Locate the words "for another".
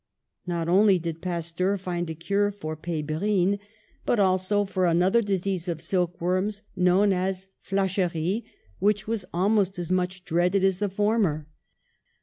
4.65-5.21